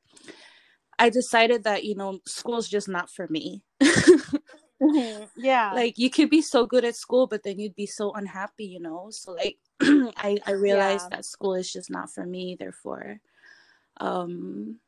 I 1.00 1.10
decided 1.10 1.64
that 1.64 1.84
you 1.84 1.96
know 1.96 2.20
school's 2.26 2.68
just 2.70 2.88
not 2.90 3.10
for 3.10 3.28
me 3.28 3.64
Mm-hmm. 4.82 5.26
Yeah. 5.36 5.74
Like 5.74 5.98
you 5.98 6.10
could 6.10 6.30
be 6.30 6.42
so 6.42 6.66
good 6.66 6.86
at 6.86 6.96
school, 6.96 7.28
but 7.28 7.44
then 7.44 7.60
you'd 7.60 7.76
be 7.76 7.86
so 7.88 8.14
unhappy, 8.14 8.66
you 8.66 8.80
know? 8.80 9.10
So 9.12 9.34
like 9.34 9.58
I, 9.82 10.40
I 10.46 10.52
realized 10.52 11.08
Yeah. 11.08 11.10
that 11.12 11.26
school 11.26 11.56
is 11.56 11.72
just 11.72 11.90
not 11.92 12.12
for 12.12 12.26
me, 12.26 12.56
therefore. 12.60 13.20
Um 14.00 14.80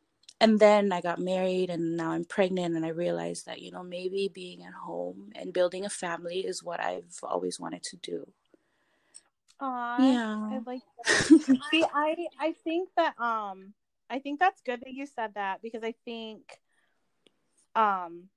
and 0.41 0.60
then 0.60 0.91
I 0.91 1.01
got 1.01 1.19
married 1.19 1.69
and 1.69 1.98
now 1.98 2.12
I'm 2.12 2.25
pregnant 2.25 2.75
and 2.75 2.86
I 2.86 2.89
realized 2.89 3.46
that, 3.46 3.62
you 3.62 3.72
know, 3.72 3.84
maybe 3.84 4.29
being 4.34 4.63
at 4.63 4.74
home 4.74 5.31
and 5.36 5.53
building 5.53 5.86
a 5.86 5.89
family 5.89 6.39
is 6.39 6.63
what 6.63 6.79
I've 6.79 7.19
always 7.24 7.60
wanted 7.60 7.84
to 7.84 7.98
do. 7.98 8.27
Aw, 9.60 9.98
Yeah. 10.00 10.36
I 10.51 10.60
like 10.65 10.81
that. 11.05 11.08
See, 11.72 11.84
I 11.93 12.27
I 12.39 12.53
think 12.63 12.89
that 12.96 13.19
um 13.19 13.74
I 14.10 14.19
think 14.19 14.39
that's 14.39 14.62
good 14.62 14.79
that 14.81 14.93
you 14.93 15.05
said 15.05 15.34
that 15.36 15.62
because 15.62 15.84
I 15.84 15.93
think 16.05 16.60
um 17.75 18.29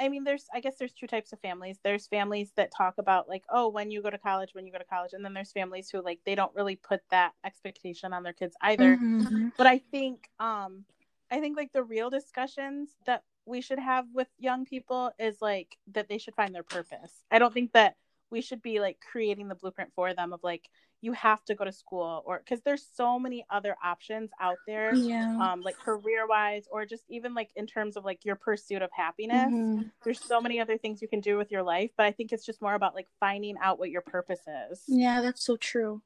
I 0.00 0.08
mean 0.08 0.24
there's 0.24 0.46
I 0.52 0.60
guess 0.60 0.76
there's 0.76 0.92
two 0.92 1.06
types 1.06 1.32
of 1.32 1.40
families. 1.40 1.78
There's 1.84 2.06
families 2.08 2.50
that 2.56 2.72
talk 2.76 2.94
about 2.98 3.28
like, 3.28 3.44
oh, 3.48 3.68
when 3.68 3.90
you 3.90 4.02
go 4.02 4.10
to 4.10 4.18
college, 4.18 4.50
when 4.54 4.66
you 4.66 4.72
go 4.72 4.78
to 4.78 4.84
college, 4.84 5.12
and 5.12 5.24
then 5.24 5.34
there's 5.34 5.52
families 5.52 5.88
who 5.90 6.02
like 6.02 6.18
they 6.24 6.34
don't 6.34 6.54
really 6.54 6.76
put 6.76 7.00
that 7.10 7.32
expectation 7.44 8.12
on 8.12 8.24
their 8.24 8.32
kids 8.32 8.56
either. 8.60 8.96
Mhm. 8.96 9.52
But 9.56 9.66
I 9.68 9.78
think 9.78 10.28
um 10.40 10.84
I 11.30 11.40
think 11.40 11.56
like 11.56 11.72
the 11.72 11.82
real 11.82 12.10
discussions 12.10 12.90
that 13.06 13.22
we 13.46 13.60
should 13.60 13.78
have 13.78 14.06
with 14.12 14.28
young 14.38 14.64
people 14.64 15.10
is 15.18 15.40
like 15.40 15.76
that 15.92 16.08
they 16.08 16.18
should 16.18 16.34
find 16.34 16.54
their 16.54 16.62
purpose. 16.62 17.24
I 17.30 17.38
don't 17.38 17.52
think 17.54 17.72
that 17.72 17.96
we 18.30 18.40
should 18.42 18.60
be 18.62 18.78
like 18.80 18.98
creating 19.00 19.48
the 19.48 19.54
blueprint 19.54 19.90
for 19.94 20.12
them 20.12 20.32
of 20.32 20.40
like 20.42 20.68
you 21.00 21.12
have 21.12 21.42
to 21.46 21.54
go 21.54 21.64
to 21.64 21.72
school 21.72 22.22
or 22.26 22.38
because 22.44 22.60
there's 22.62 22.84
so 22.94 23.18
many 23.18 23.46
other 23.50 23.74
options 23.82 24.30
out 24.40 24.56
there 24.66 24.94
Yeah. 24.94 25.34
um 25.40 25.62
like 25.62 25.78
career 25.78 26.26
wise 26.26 26.64
or 26.70 26.84
just 26.84 27.04
even 27.08 27.34
like 27.34 27.50
in 27.56 27.66
terms 27.66 27.96
of 27.96 28.04
like 28.04 28.24
your 28.24 28.36
pursuit 28.36 28.82
of 28.82 28.90
happiness 28.92 29.50
Mhm. 29.52 29.90
there's 30.04 30.20
so 30.20 30.40
many 30.42 30.60
other 30.60 30.76
things 30.76 31.00
you 31.00 31.08
can 31.08 31.20
do 31.20 31.38
with 31.38 31.50
your 31.50 31.62
life 31.62 31.90
but 31.96 32.04
i 32.04 32.12
think 32.12 32.32
it's 32.32 32.44
just 32.44 32.60
more 32.60 32.74
about 32.74 32.94
like 32.94 33.06
finding 33.20 33.56
out 33.62 33.78
what 33.78 33.90
your 33.90 34.02
purpose 34.02 34.42
is 34.70 34.82
Yeah, 34.88 35.20
that's 35.22 35.42
so 35.42 35.56
true. 35.56 36.02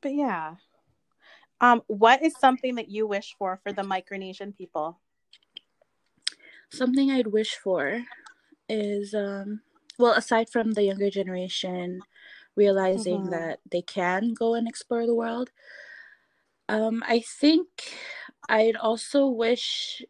but 0.00 0.14
yeah 0.14 0.56
um 1.60 1.82
what 1.88 2.22
is 2.22 2.34
something 2.38 2.74
that 2.76 2.88
you 2.88 3.06
wish 3.06 3.34
for 3.38 3.58
for 3.62 3.72
the 3.72 3.82
micronesian 3.82 4.54
people 4.56 5.00
Something 6.70 7.10
I'd 7.10 7.28
wish 7.28 7.54
for 7.56 8.04
is 8.68 9.14
um 9.14 9.62
well 9.98 10.12
aside 10.14 10.50
from 10.50 10.72
the 10.72 10.84
younger 10.84 11.10
generation 11.10 12.00
realizing 12.56 13.24
Mhm. 13.24 13.30
that 13.30 13.60
they 13.70 13.82
can 13.82 14.34
go 14.34 14.54
and 14.54 14.68
explore 14.68 15.06
the 15.06 15.14
world 15.14 15.50
um 16.68 17.02
I 17.06 17.20
think 17.20 17.68
I'd 18.48 18.76
also 18.76 19.26
wish 19.28 20.02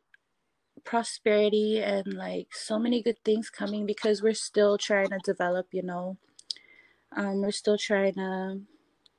prosperity 0.85 1.81
and 1.83 2.14
like 2.14 2.49
so 2.55 2.78
many 2.78 3.02
good 3.02 3.23
things 3.25 3.50
coming 3.50 3.87
because 3.87 4.23
we're 4.23 4.35
still 4.35 4.78
trying 4.78 5.11
to 5.11 5.19
develop, 5.25 5.69
you 5.73 5.83
know. 5.83 6.19
Um 7.17 7.43
we're 7.43 7.52
still 7.52 7.78
trying 7.78 8.14
to 8.14 8.61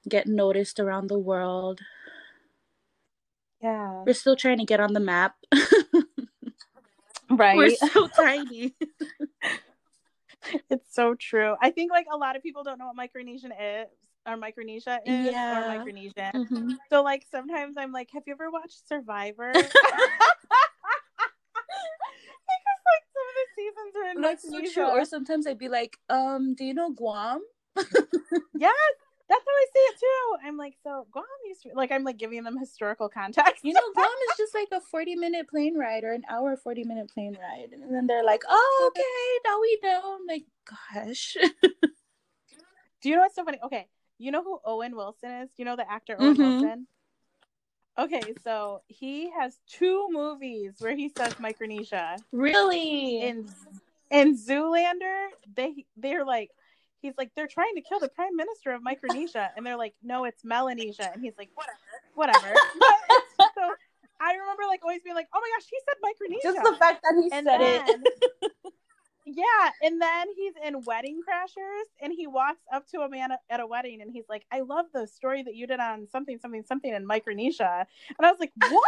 get 0.09 0.27
noticed 0.27 0.79
around 0.79 1.07
the 1.09 1.19
world. 1.19 1.81
Yeah 3.61 4.03
We're 4.05 4.13
still 4.13 4.35
trying 4.35 4.57
to 4.59 4.65
get 4.65 4.79
on 4.79 4.93
the 4.93 4.99
map. 4.99 5.35
right 7.29 7.55
we're 7.57 7.69
so 7.75 8.07
tiny. 8.15 8.73
it's 10.69 10.93
so 10.93 11.15
true 11.15 11.55
i 11.61 11.69
think 11.69 11.91
like 11.91 12.07
a 12.11 12.17
lot 12.17 12.35
of 12.35 12.41
people 12.41 12.63
don't 12.63 12.79
know 12.79 12.87
what 12.91 12.95
micronesian 12.97 13.51
is 13.59 13.87
or 14.25 14.35
micronesia 14.37 14.99
is 15.05 15.25
Yeah. 15.25 15.59
or 15.59 15.63
micronesian 15.69 16.31
Mhm. 16.33 16.77
So 16.89 17.03
like 17.03 17.25
sometimes 17.31 17.75
I'm 17.77 17.91
like, 17.91 18.09
have 18.13 18.23
you 18.25 18.33
ever 18.33 18.49
watched 18.49 18.87
Survivor? 18.87 19.51
because 19.53 19.69
like 22.89 23.05
some 23.13 23.27
of 23.29 23.35
the 23.37 23.45
seasons 23.55 23.93
are 23.95 24.07
in 24.11 24.21
That's 24.21 24.43
so 24.49 24.61
true. 24.73 24.89
Or 24.89 25.05
sometimes 25.05 25.45
I'd 25.45 25.59
be 25.59 25.69
like, 25.69 25.99
um, 26.09 26.55
do 26.55 26.63
you 26.65 26.73
know 26.73 26.89
Guam? 26.91 27.41
yes, 28.57 28.73
that's 29.29 29.45
how 29.45 29.51
I 29.51 29.65
see 29.73 29.79
it 29.79 29.99
too. 29.99 30.47
I'm 30.47 30.57
like, 30.57 30.75
so 30.83 31.05
Guam 31.11 31.23
used 31.47 31.61
to 31.63 31.69
like 31.75 31.91
I'm 31.91 32.03
like 32.03 32.17
giving 32.17 32.43
them 32.43 32.57
historical 32.57 33.07
context. 33.09 33.63
You 33.63 33.73
know, 33.73 33.81
Guam 33.93 34.07
is 34.31 34.37
just 34.37 34.53
like 34.55 34.67
a 34.71 34.81
40 34.81 35.15
minute 35.15 35.47
plane 35.47 35.77
ride 35.77 36.03
or 36.03 36.13
an 36.13 36.23
hour 36.29 36.57
40 36.57 36.83
minute 36.83 37.09
plane 37.13 37.37
ride. 37.39 37.71
And 37.73 37.93
then 37.93 38.07
they're 38.07 38.23
like, 38.23 38.43
oh, 38.49 38.91
okay, 38.91 39.49
now 39.49 39.61
we 39.61 39.79
know. 39.83 40.17
I'm 40.19 40.25
like, 40.27 40.45
gosh. 40.93 41.37
Do 43.01 43.09
you 43.09 43.15
know 43.15 43.21
what's 43.21 43.35
so 43.35 43.45
funny? 43.45 43.59
Okay, 43.63 43.87
you 44.17 44.31
know 44.31 44.43
who 44.43 44.59
Owen 44.65 44.95
Wilson 44.95 45.31
is? 45.31 45.49
You 45.57 45.65
know 45.65 45.75
the 45.75 45.89
actor 45.89 46.17
Owen 46.19 46.35
Mhm. 46.35 46.39
Wilson? 46.61 46.87
Okay, 47.97 48.33
so 48.43 48.81
he 48.87 49.29
has 49.31 49.59
two 49.67 50.07
movies 50.09 50.73
where 50.79 50.95
he 50.95 51.09
says 51.09 51.33
Micronesia. 51.39 52.17
really? 52.31 53.21
in 53.21 53.47
in 54.09 54.35
Zoolander, 54.35 55.27
they 55.55 55.85
they're 55.97 56.25
like 56.25 56.49
he's 57.01 57.13
like 57.17 57.31
they're 57.35 57.47
trying 57.47 57.75
to 57.75 57.81
kill 57.81 57.99
the 57.99 58.09
prime 58.09 58.35
minister 58.35 58.71
of 58.71 58.83
Micronesia, 58.83 59.51
and 59.55 59.65
they're 59.65 59.77
like, 59.77 59.93
no, 60.03 60.25
it's 60.25 60.43
Melanesia, 60.43 61.09
and 61.13 61.21
he's 61.21 61.33
like, 61.37 61.49
whatever. 61.55 61.77
whatever. 62.15 62.53
so 63.39 63.61
I 64.21 64.33
remember 64.33 64.63
like 64.67 64.81
always 64.83 65.01
being 65.03 65.15
like, 65.15 65.27
oh 65.33 65.39
my 65.39 65.49
gosh, 65.57 65.67
he 65.69 65.77
said 65.87 65.95
Micronesia, 66.01 66.41
just 66.43 66.71
the 66.71 66.77
fact 66.77 67.01
that 67.03 67.21
he 67.21 67.29
and 67.31 67.45
said 67.45 67.59
then, 67.59 68.03
it. 68.05 68.53
yeah, 69.25 69.69
and 69.81 70.01
then 70.01 70.27
he's 70.35 70.53
in 70.65 70.83
Wedding 70.85 71.21
Crashers, 71.27 71.87
and 72.01 72.13
he 72.15 72.27
walks 72.27 72.61
up 72.73 72.87
to 72.89 73.01
a 73.01 73.09
man 73.09 73.31
at 73.49 73.59
a 73.59 73.67
wedding, 73.67 74.01
and 74.01 74.11
he's 74.11 74.25
like, 74.29 74.45
I 74.51 74.61
love 74.61 74.85
the 74.93 75.07
story 75.07 75.43
that 75.43 75.55
you 75.55 75.67
did 75.67 75.79
on 75.79 76.07
something, 76.07 76.37
something, 76.39 76.63
something 76.63 76.93
in 76.93 77.05
Micronesia, 77.05 77.85
and 78.17 78.25
I 78.25 78.31
was 78.31 78.39
like, 78.39 78.51
what? 78.57 78.83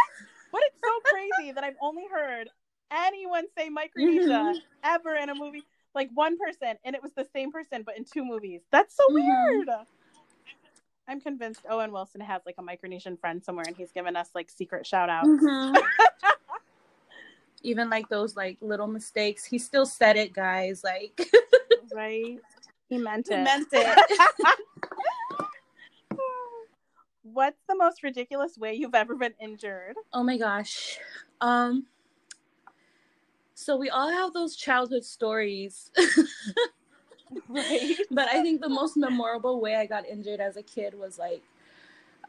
but 0.51 0.61
it's 0.65 0.77
so 0.83 1.11
crazy 1.11 1.53
that 1.53 1.63
I've 1.63 1.77
only 1.81 2.03
heard 2.13 2.49
anyone 2.91 3.45
say 3.57 3.69
Micronesia 3.69 4.53
Mhm. 4.53 4.55
ever 4.83 5.15
in 5.15 5.29
a 5.29 5.35
movie 5.35 5.63
like 5.95 6.09
one 6.13 6.37
person 6.37 6.77
and 6.85 6.95
it 6.95 7.01
was 7.01 7.11
the 7.15 7.25
same 7.35 7.51
person 7.51 7.83
but 7.85 7.97
in 7.97 8.03
two 8.05 8.23
movies 8.23 8.61
that's 8.71 8.95
so 8.95 9.03
Mhm. 9.09 9.13
weird 9.15 9.69
i'm 11.07 11.19
convinced 11.19 11.61
owen 11.69 11.91
wilson 11.91 12.21
has 12.21 12.41
like 12.45 12.55
a 12.57 12.61
micronesian 12.63 13.19
friend 13.19 13.43
somewhere 13.43 13.65
and 13.67 13.75
he's 13.75 13.91
given 13.91 14.15
us 14.15 14.29
like 14.33 14.49
secret 14.49 14.85
shout 14.85 15.09
outs 15.09 15.27
Mhm. 15.29 15.75
Even 17.63 17.91
like 17.91 18.09
those 18.09 18.35
like 18.35 18.57
little 18.59 18.87
mistakes, 18.87 19.45
he 19.45 19.59
still 19.59 19.85
said 19.85 20.17
it, 20.17 20.33
guys. 20.33 20.83
Like, 20.83 21.29
right 21.93 22.39
he 22.89 22.97
meant 22.97 23.27
it 23.29 23.37
he 23.37 23.43
meant 23.43 23.67
it. 23.71 23.99
what's 27.21 27.61
the 27.69 27.75
most 27.75 28.01
ridiculous 28.01 28.57
way 28.57 28.73
you've 28.73 28.95
ever 28.95 29.15
been 29.15 29.33
injured 29.39 29.95
Oh 30.11 30.23
my 30.23 30.37
gosh. 30.37 30.97
Um 31.39 31.85
so 33.61 33.77
we 33.77 33.89
all 33.89 34.09
have 34.11 34.33
those 34.33 34.55
childhood 34.55 35.05
stories. 35.05 35.91
right 37.47 37.97
but 38.09 38.27
I 38.27 38.41
think 38.41 38.59
the 38.61 38.67
most 38.69 38.97
memorable 38.97 39.61
way 39.61 39.75
I 39.75 39.85
got 39.85 40.05
injured 40.05 40.41
as 40.41 40.57
a 40.57 40.63
kid 40.63 40.93
was 40.97 41.17
like 41.17 41.41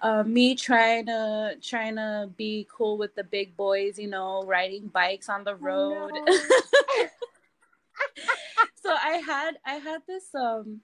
uh, 0.01 0.23
me 0.25 0.55
trying 0.55 1.07
to 1.07 1.57
trying 1.63 1.97
to 1.97 2.29
be 2.37 2.67
cool 2.71 2.99
with 2.99 3.15
the 3.15 3.23
big 3.25 3.57
boys, 3.57 3.99
you 3.99 4.09
know, 4.09 4.43
riding 4.43 4.89
bikes 4.89 5.29
on 5.29 5.45
the 5.45 5.55
road. 5.55 6.11
Oh, 6.13 6.25
no. 6.27 7.07
so 8.83 8.91
I 8.91 9.23
had 9.25 9.59
I 9.65 9.75
had 9.75 10.03
this 10.07 10.35
um 10.35 10.81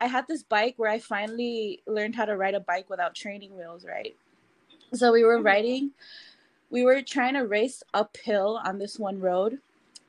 I 0.00 0.06
had 0.06 0.26
this 0.28 0.42
bike 0.42 0.74
where 0.76 0.90
I 0.90 0.98
finally 0.98 1.82
learned 1.86 2.14
how 2.14 2.24
to 2.26 2.36
ride 2.36 2.54
a 2.54 2.60
bike 2.60 2.88
without 2.90 3.14
training 3.14 3.56
wheels, 3.56 3.84
right? 3.86 4.14
So 4.92 5.12
we 5.12 5.24
were 5.24 5.38
Mhm. 5.40 5.44
riding 5.44 5.90
we 6.70 6.84
were 6.84 7.02
trying 7.02 7.34
to 7.34 7.40
race 7.46 7.82
uphill 7.94 8.60
on 8.64 8.78
this 8.78 8.98
one 8.98 9.20
road 9.20 9.58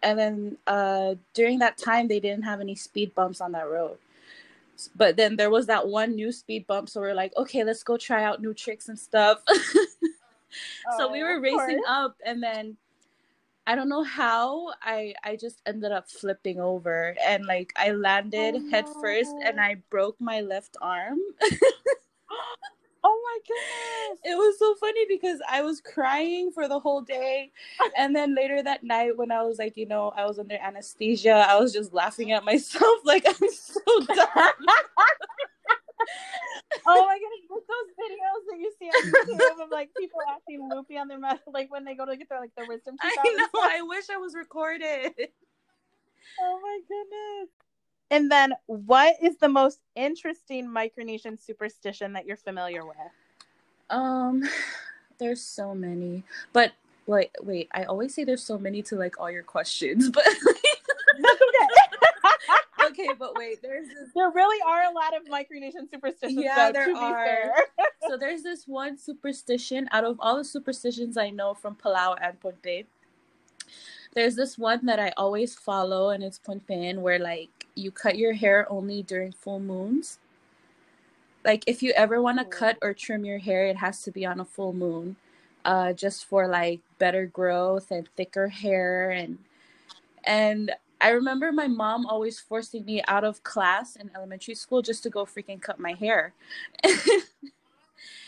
and 0.03 0.17
then 0.17 0.57
uh 0.67 1.15
during 1.33 1.59
that 1.59 1.77
time 1.77 2.07
they 2.07 2.19
didn't 2.19 2.43
have 2.43 2.59
any 2.61 2.75
speed 2.75 3.13
bumps 3.15 3.41
on 3.41 3.51
that 3.51 3.69
road. 3.69 3.97
But 4.95 5.15
then 5.15 5.35
there 5.35 5.49
was 5.51 5.67
that 5.67 5.87
one 5.87 6.15
new 6.15 6.31
speed 6.31 6.65
bump 6.67 6.89
so 6.89 7.01
we're 7.01 7.13
like, 7.13 7.33
okay, 7.37 7.63
let's 7.63 7.83
go 7.83 7.97
try 7.97 8.23
out 8.23 8.41
new 8.41 8.53
tricks 8.53 8.89
and 8.89 8.97
stuff. 8.97 9.43
so 10.97 11.11
we 11.11 11.19
Oh, 11.19 11.23
were 11.23 11.39
racing 11.39 11.81
up 11.87 12.15
and 12.25 12.41
then 12.41 12.77
I 13.67 13.75
don't 13.75 13.89
know 13.89 14.03
how 14.03 14.73
I 14.81 15.13
I 15.23 15.35
just 15.35 15.61
ended 15.67 15.91
up 15.91 16.09
flipping 16.09 16.59
over 16.59 17.15
and 17.23 17.45
like 17.45 17.71
I 17.75 17.91
landed 17.91 18.55
Oh, 18.55 18.69
head 18.71 18.85
first 19.01 19.35
and. 19.45 19.59
I 19.61 19.75
broke 19.89 20.19
my 20.19 20.41
left 20.41 20.77
arm. 20.81 21.19
oh 23.03 23.21
my 23.23 23.37
goodness 23.47 24.19
it 24.23 24.37
was 24.37 24.59
so 24.59 24.75
funny 24.75 25.05
because 25.07 25.39
I 25.49 25.61
was 25.61 25.81
crying 25.81 26.51
for 26.51 26.67
the 26.67 26.79
whole 26.79 27.01
day 27.01 27.51
and 27.97 28.15
then 28.15 28.35
later 28.35 28.61
that 28.63 28.83
night 28.83 29.17
when 29.17 29.31
I 29.31 29.43
was 29.43 29.57
like, 29.59 29.77
you 29.77 29.85
know, 29.87 30.13
I 30.15 30.25
was 30.25 30.39
under 30.39 30.55
anesthesia, 30.55 31.45
I 31.47 31.59
was 31.59 31.73
just 31.73 31.93
laughing 31.93 32.31
at 32.31 32.43
myself 32.45 32.99
like 33.05 33.25
I'm 33.27 33.33
so 33.35 33.81
dumb. 34.07 34.27
oh 36.87 37.05
my 37.05 37.17
goodness, 37.19 37.49
like 37.49 37.67
those 37.67 37.89
videos 37.99 38.43
that 38.49 38.59
you 38.59 38.71
see 38.79 38.87
on 38.87 39.11
YouTube 39.11 39.63
of 39.63 39.71
like 39.71 39.89
people 39.97 40.19
acting 40.29 40.67
loopy 40.69 40.97
on 40.97 41.07
their 41.07 41.19
mouth, 41.19 41.39
like 41.53 41.71
when 41.71 41.85
they 41.85 41.95
go 41.95 42.05
to 42.05 42.17
get 42.17 42.29
their 42.29 42.39
like 42.39 42.53
their 42.55 42.65
wisdom 42.67 42.95
teeth 43.01 43.13
I 43.17 43.29
know. 43.33 43.61
I 43.61 43.81
wish 43.83 44.05
I 44.11 44.17
was 44.17 44.35
recorded. 44.35 45.13
Oh 46.39 46.59
my 46.61 46.79
goodness. 46.87 47.30
And 48.11 48.29
then, 48.29 48.53
what 48.67 49.15
is 49.21 49.37
the 49.37 49.47
most 49.47 49.79
interesting 49.95 50.67
Micronesian 50.67 51.41
superstition 51.41 52.11
that 52.13 52.25
you're 52.25 52.35
familiar 52.35 52.85
with? 52.85 52.97
Um, 53.89 54.43
there's 55.17 55.41
so 55.41 55.73
many, 55.73 56.23
but 56.51 56.73
like, 57.07 57.31
wait. 57.41 57.69
I 57.71 57.85
always 57.85 58.13
say 58.13 58.25
there's 58.25 58.43
so 58.43 58.59
many 58.59 58.81
to 58.83 58.95
like 58.97 59.19
all 59.19 59.31
your 59.31 59.43
questions, 59.43 60.09
but 60.13 60.27
okay. 60.27 60.67
okay, 62.87 63.09
but 63.17 63.37
wait, 63.37 63.61
there's 63.61 63.87
this 63.87 64.09
there 64.13 64.29
really 64.29 64.61
are 64.67 64.83
a 64.83 64.93
lot 64.93 65.15
of 65.15 65.23
Micronesian 65.25 65.89
superstitions. 65.89 66.43
Yeah, 66.43 66.67
though, 66.67 66.73
there 66.73 66.87
to 66.87 66.93
be 66.93 66.99
are. 66.99 67.25
fair. 67.25 67.53
so 68.09 68.17
there's 68.17 68.43
this 68.43 68.67
one 68.67 68.97
superstition 68.97 69.87
out 69.91 70.03
of 70.03 70.17
all 70.19 70.35
the 70.37 70.43
superstitions 70.43 71.15
I 71.15 71.29
know 71.29 71.53
from 71.53 71.75
Palau 71.75 72.17
and 72.21 72.39
Pohnpei. 72.41 72.85
There's 74.13 74.35
this 74.35 74.57
one 74.57 74.85
that 74.87 74.99
I 74.99 75.13
always 75.17 75.55
follow, 75.55 76.09
and 76.09 76.23
it's 76.23 76.39
Pohnpeian, 76.39 76.99
where 77.01 77.19
like 77.19 77.67
you 77.75 77.91
cut 77.91 78.17
your 78.17 78.33
hair 78.33 78.67
only 78.71 79.03
during 79.03 79.31
full 79.31 79.59
moons. 79.59 80.19
Like 81.45 81.63
if 81.67 81.81
you 81.83 81.93
ever 81.93 82.21
want 82.21 82.39
to 82.39 82.45
cut 82.45 82.77
or 82.81 82.93
trim 82.93 83.25
your 83.25 83.39
hair, 83.39 83.65
it 83.67 83.77
has 83.77 84.03
to 84.03 84.11
be 84.11 84.25
on 84.25 84.39
a 84.39 84.45
full 84.45 84.73
moon, 84.73 85.15
uh, 85.65 85.93
just 85.93 86.25
for 86.25 86.47
like 86.47 86.81
better 86.99 87.25
growth 87.25 87.91
and 87.91 88.07
thicker 88.17 88.49
hair 88.49 89.11
and 89.11 89.39
and 90.23 90.71
I 91.01 91.09
remember 91.09 91.51
my 91.51 91.67
mom 91.67 92.05
always 92.05 92.39
forcing 92.39 92.85
me 92.85 93.01
out 93.07 93.23
of 93.23 93.43
class 93.43 93.95
in 93.95 94.11
elementary 94.15 94.55
school 94.55 94.83
just 94.83 95.03
to 95.03 95.09
go 95.09 95.25
freaking 95.25 95.61
cut 95.61 95.79
my 95.79 95.93
hair. 95.93 96.33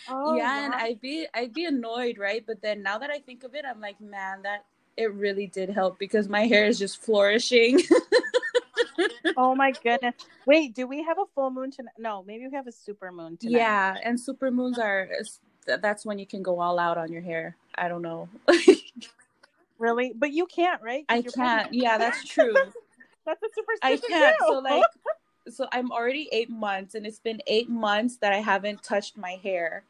Oh, 0.07 0.35
yeah, 0.35 0.65
and. 0.65 0.73
I'd 0.75 1.01
be 1.01 1.27
I'd 1.33 1.53
be 1.53 1.65
annoyed, 1.65 2.17
right? 2.17 2.43
But 2.45 2.61
then 2.61 2.83
now 2.83 2.97
that 2.97 3.09
I 3.09 3.19
think 3.19 3.43
of 3.43 3.55
it, 3.55 3.65
I'm 3.65 3.79
like, 3.81 4.01
man, 4.01 4.41
that 4.43 4.65
it 4.97 5.13
really 5.13 5.47
did 5.47 5.69
help 5.69 5.97
because 5.99 6.27
my 6.29 6.45
hair 6.45 6.65
is 6.65 6.79
just 6.79 7.01
flourishing. 7.01 7.79
Oh 9.35 9.55
my 9.55 9.71
goodness. 9.71 10.13
Wait, 10.45 10.75
do 10.75 10.85
we 10.85 11.01
have 11.03 11.17
a 11.17 11.25
full 11.33 11.49
moon 11.49 11.71
tonight? 11.71 11.93
No, 11.97 12.23
maybe 12.27 12.45
we 12.47 12.53
have 12.53 12.67
a 12.67 12.71
super 12.71 13.11
moon 13.11 13.37
tonight. 13.37 13.57
yeah, 13.57 13.97
and 14.03 14.19
super 14.19 14.51
moons 14.51 14.77
are 14.77 15.09
that's 15.65 16.05
when 16.05 16.19
you 16.19 16.27
can 16.27 16.43
go 16.43 16.59
all 16.59 16.77
out 16.77 16.97
on 16.97 17.11
your 17.11 17.21
hair. 17.21 17.55
I 17.75 17.87
don't 17.87 18.01
know. 18.03 18.29
Really? 19.79 20.13
But 20.15 20.31
you 20.31 20.45
can't, 20.45 20.81
right? 20.81 21.03
I 21.09 21.21
can't. 21.21 21.33
pregnant. 21.33 21.73
Yeah, 21.73 21.97
that's 21.97 22.23
true. 22.27 22.53
That's 23.25 23.41
a 23.43 23.47
I 23.81 23.95
superstition. 23.95 24.09
can't. 24.09 24.37
too. 24.39 24.45
So 24.47 24.59
like 24.59 24.83
so 25.49 25.67
I'm 25.73 25.91
already 25.91 26.29
8 26.31 26.49
months 26.49 26.95
and 26.95 27.05
it's 27.05 27.19
been 27.19 27.41
8 27.47 27.69
months 27.69 28.17
that 28.17 28.31
I 28.31 28.37
haven't 28.37 28.81
touched 28.83 29.17
my 29.17 29.39
hair. 29.43 29.83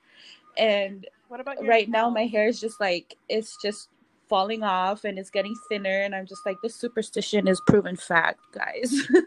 And 0.58 1.06
what 1.28 1.40
about 1.42 1.64
right 1.66 1.88
now 1.90 2.10
my 2.10 2.26
hair 2.26 2.48
is 2.48 2.60
just 2.60 2.80
like 2.80 3.18
it's 3.30 3.58
just 3.62 3.90
falling 4.34 4.64
off 4.64 5.04
and 5.04 5.20
it's 5.20 5.30
getting 5.30 5.54
thinner 5.70 6.02
and 6.02 6.16
I'm 6.16 6.26
just 6.26 6.44
like 6.44 6.58
this 6.64 6.74
superstition 6.76 7.48
is 7.48 7.62
proven 7.68 7.96
fact, 7.96 8.40
guys. 8.52 9.08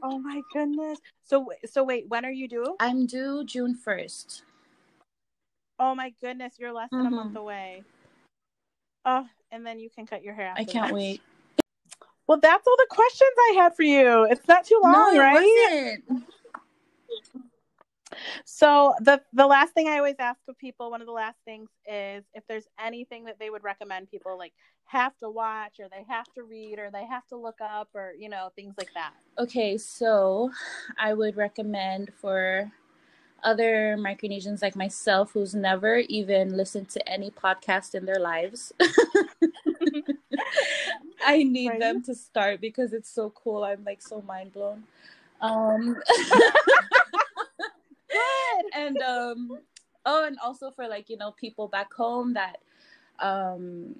Oh 0.00 0.16
my 0.20 0.40
goodness. 0.52 1.00
So 1.24 1.48
so 1.66 1.82
wait, 1.82 2.04
when 2.08 2.24
are 2.24 2.30
you 2.30 2.46
due? 2.48 2.76
I'm 2.78 3.04
due 3.04 3.44
June 3.44 3.76
1st. 3.76 4.42
Oh 5.80 5.92
my 5.94 6.14
goodness, 6.22 6.54
you're 6.56 6.72
less 6.72 6.88
than 6.92 7.04
a 7.04 7.10
month 7.10 7.34
Mhm. 7.34 7.40
away. 7.40 7.82
Oh, 9.04 9.26
and 9.50 9.66
then 9.66 9.80
you 9.80 9.90
can 9.90 10.06
cut 10.06 10.22
your 10.22 10.34
hair. 10.34 10.54
I 10.56 10.62
can't 10.64 10.86
that. 10.86 10.94
wait. 10.94 11.20
Well, 12.28 12.38
that's 12.40 12.64
all 12.66 12.76
the 12.78 12.86
questions 12.88 13.32
I 13.50 13.54
had 13.56 13.74
for 13.74 13.82
you. 13.82 14.22
It's 14.30 14.46
not 14.46 14.64
too 14.64 14.80
long, 14.84 15.14
no, 15.14 15.20
right? 15.20 15.98
So 18.50 18.94
the 19.00 19.20
the 19.34 19.46
last 19.46 19.74
thing 19.74 19.88
I 19.88 19.98
always 19.98 20.14
ask 20.18 20.40
of 20.48 20.56
people, 20.56 20.90
one 20.90 21.02
of 21.02 21.06
the 21.06 21.12
last 21.12 21.36
things 21.44 21.68
is 21.86 22.24
if 22.32 22.42
there's 22.48 22.66
anything 22.80 23.24
that 23.24 23.38
they 23.38 23.50
would 23.50 23.62
recommend 23.62 24.10
people 24.10 24.38
like 24.38 24.54
have 24.86 25.12
to 25.22 25.28
watch 25.28 25.78
or 25.78 25.88
they 25.90 26.02
have 26.08 26.24
to 26.32 26.44
read 26.44 26.78
or 26.78 26.90
they 26.90 27.04
have 27.04 27.26
to 27.26 27.36
look 27.36 27.58
up 27.60 27.90
or 27.94 28.14
you 28.18 28.30
know 28.30 28.48
things 28.56 28.72
like 28.78 28.88
that. 28.94 29.12
Okay, 29.38 29.76
so 29.76 30.50
I 30.98 31.12
would 31.12 31.36
recommend 31.36 32.10
for 32.14 32.72
other 33.44 33.96
Micronesians 33.98 34.62
like 34.62 34.74
myself 34.74 35.32
who's 35.32 35.54
never 35.54 35.98
even 36.08 36.56
listened 36.56 36.88
to 36.88 37.06
any 37.06 37.30
podcast 37.30 37.94
in 37.94 38.06
their 38.06 38.18
lives. 38.18 38.72
I 41.22 41.42
need 41.42 41.68
Right. 41.68 41.80
them 41.80 42.02
to 42.04 42.14
start 42.14 42.62
because 42.62 42.94
it's 42.94 43.10
so 43.10 43.28
cool. 43.28 43.62
I'm 43.62 43.84
like 43.84 44.00
so 44.00 44.22
mind 44.26 44.54
blown. 44.54 44.84
Um. 45.42 46.00
and 48.74 49.00
um 49.02 49.58
oh 50.06 50.24
and 50.26 50.38
also 50.42 50.70
for 50.70 50.86
like 50.88 51.08
you 51.08 51.16
know 51.16 51.32
people 51.32 51.68
back 51.68 51.92
home 51.92 52.34
that 52.34 52.58
um 53.20 53.94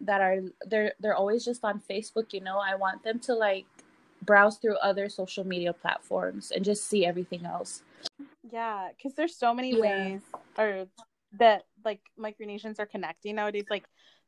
that 0.00 0.20
are 0.20 0.40
they're 0.66 0.92
they're 1.00 1.14
always 1.14 1.44
just 1.44 1.64
on 1.64 1.80
facebook 1.88 2.32
you 2.32 2.40
know 2.40 2.58
i 2.58 2.74
want 2.74 3.02
them 3.04 3.18
to 3.18 3.34
like 3.34 3.64
browse 4.22 4.56
through 4.56 4.76
other 4.76 5.08
social 5.08 5.44
media 5.44 5.72
platforms 5.72 6.50
and 6.50 6.64
just 6.64 6.86
see 6.86 7.04
everything 7.04 7.44
else 7.44 7.82
Yeah, 8.50 8.88
because 8.96 9.14
there's 9.14 9.36
so 9.36 9.54
many 9.54 9.72
Yeah. 9.72 9.80
ways 9.80 10.22
or 10.58 10.86
that 11.38 11.64
like 11.84 12.00
Micronesians 12.18 12.78
are 12.78 12.86
connecting 12.86 13.36
nowadays. 13.36 13.64
Like 13.70 13.84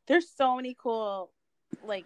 there's 0.07 0.29
so 0.29 0.55
many 0.55 0.75
cool 0.81 1.31
like 1.85 2.05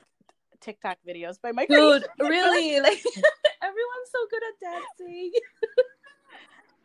TikTok 0.59 0.97
videos 1.07 1.39
by 1.41 1.51
Micronesians. 1.51 2.01
dude 2.01 2.05
really 2.19 2.79
like 2.79 3.03
everyone's 3.63 4.11
so 4.11 4.19
good 4.29 4.41
at 4.43 4.59
dancing 4.59 5.31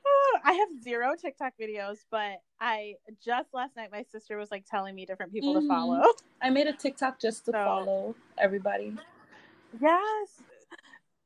I 0.45 0.53
have 0.53 0.69
zero 0.83 1.15
TikTok 1.21 1.55
videos, 1.61 1.99
but 2.11 2.41
I 2.61 2.95
just 3.25 3.49
last 3.55 3.77
night 3.77 3.91
my 3.93 4.03
sister 4.11 4.37
was 4.37 4.51
like 4.51 4.65
telling 4.71 4.95
me 4.95 5.07
different 5.07 5.33
people 5.33 5.55
Mhm. 5.55 5.61
to 5.63 5.69
follow. 5.69 6.03
i 6.43 6.51
made 6.51 6.67
a 6.67 6.73
tiktok 6.73 7.19
just 7.19 7.45
to 7.47 7.53
So- 7.53 7.65
follow 7.65 8.15
everybody 8.39 8.97
Yes. 9.81 10.43